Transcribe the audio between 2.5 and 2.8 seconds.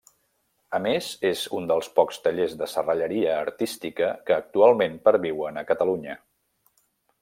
de